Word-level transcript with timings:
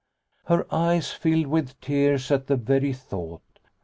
Her 0.45 0.65
eyes 0.73 1.11
filled 1.11 1.45
with 1.45 1.79
tears 1.79 2.31
at 2.31 2.47
the 2.47 2.55
very 2.55 2.91
thought. 2.91 3.59